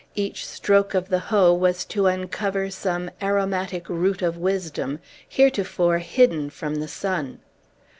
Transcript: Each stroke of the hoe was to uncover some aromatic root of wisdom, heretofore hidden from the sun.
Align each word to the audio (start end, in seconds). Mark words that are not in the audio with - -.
Each 0.15 0.47
stroke 0.47 0.95
of 0.95 1.09
the 1.09 1.19
hoe 1.19 1.53
was 1.53 1.85
to 1.85 2.07
uncover 2.07 2.71
some 2.71 3.11
aromatic 3.21 3.87
root 3.87 4.23
of 4.23 4.35
wisdom, 4.35 4.97
heretofore 5.29 5.99
hidden 5.99 6.49
from 6.49 6.77
the 6.77 6.87
sun. 6.87 7.37